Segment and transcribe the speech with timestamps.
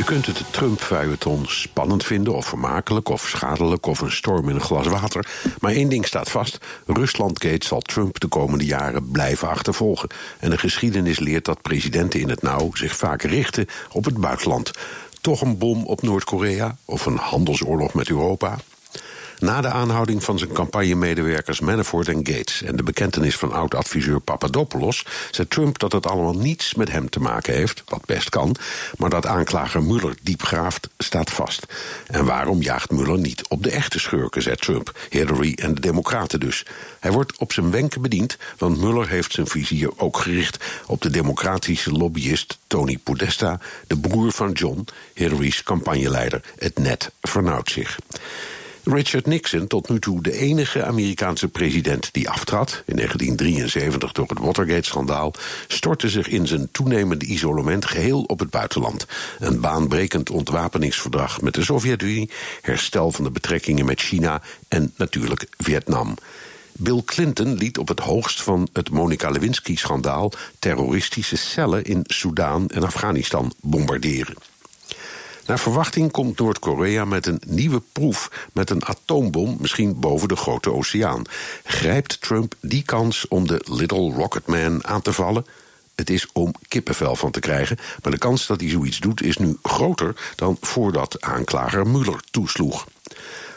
[0.00, 4.60] Je kunt het Trump-feuilleton spannend vinden, of vermakelijk, of schadelijk, of een storm in een
[4.60, 5.26] glas water.
[5.58, 10.08] Maar één ding staat vast: Ruslandgate zal Trump de komende jaren blijven achtervolgen.
[10.38, 14.70] En de geschiedenis leert dat presidenten in het nauw zich vaak richten op het buitenland.
[15.20, 18.58] Toch een bom op Noord-Korea of een handelsoorlog met Europa?
[19.40, 25.06] Na de aanhouding van zijn campagnemedewerkers Manafort en Gates en de bekentenis van oud-adviseur Papadopoulos,
[25.30, 28.56] zei Trump dat het allemaal niets met hem te maken heeft, wat best kan,
[28.96, 31.66] maar dat aanklager Mueller diep graaft, staat vast.
[32.06, 36.40] En waarom jaagt Mueller niet op de echte schurken, zei Trump, Hillary en de Democraten
[36.40, 36.66] dus.
[37.00, 41.10] Hij wordt op zijn wenken bediend, want Mueller heeft zijn vizier ook gericht op de
[41.10, 46.42] democratische lobbyist Tony Podesta, de broer van John, Hillary's campagneleider.
[46.58, 47.98] Het net vernauwt zich.
[48.92, 54.38] Richard Nixon, tot nu toe de enige Amerikaanse president die aftrad, in 1973 door het
[54.38, 55.34] Watergate-schandaal,
[55.66, 59.06] stortte zich in zijn toenemende isolement geheel op het buitenland.
[59.38, 66.14] Een baanbrekend ontwapeningsverdrag met de Sovjet-Unie, herstel van de betrekkingen met China en natuurlijk Vietnam.
[66.72, 72.82] Bill Clinton liet op het hoogst van het Monica Lewinsky-schandaal terroristische cellen in Soudaan en
[72.82, 74.49] Afghanistan bombarderen.
[75.46, 80.72] Naar verwachting komt Noord-Korea met een nieuwe proef met een atoombom, misschien boven de grote
[80.72, 81.22] oceaan.
[81.64, 85.46] Grijpt Trump die kans om de Little Rocket Man aan te vallen?
[85.94, 89.36] Het is om kippenvel van te krijgen, maar de kans dat hij zoiets doet is
[89.36, 92.86] nu groter dan voordat aanklager Mueller toesloeg.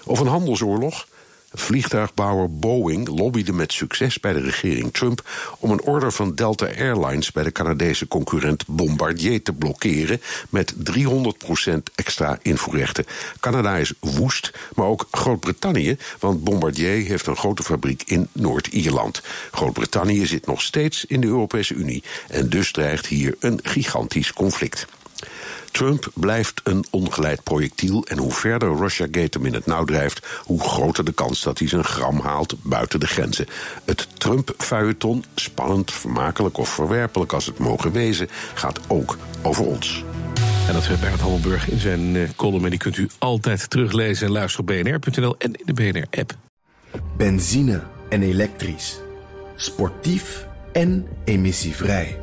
[0.06, 1.08] Of een handelsoorlog?
[1.54, 7.32] Vliegtuigbouwer Boeing lobbyde met succes bij de regering Trump om een order van Delta Airlines
[7.32, 13.06] bij de Canadese concurrent Bombardier te blokkeren met 300% extra invoerrechten.
[13.40, 19.22] Canada is woest, maar ook Groot-Brittannië, want Bombardier heeft een grote fabriek in Noord-Ierland.
[19.52, 24.88] Groot-Brittannië zit nog steeds in de Europese Unie en dus dreigt hier een gigantisch conflict.
[25.72, 30.60] Trump blijft een ongeleid projectiel en hoe verder Russiagate hem in het nauw drijft, hoe
[30.60, 33.48] groter de kans dat hij zijn gram haalt buiten de grenzen.
[33.86, 40.04] Het Trump-feuilleton, spannend, vermakelijk of verwerpelijk als het mogen wezen, gaat ook over ons.
[40.68, 42.64] En dat werd Bernard Hammelburg in zijn uh, column.
[42.64, 46.38] En die kunt u altijd teruglezen en luisteren op bnr.nl en in de BNR-app.
[47.18, 49.00] Benzine en elektrisch.
[49.56, 52.23] Sportief en emissievrij.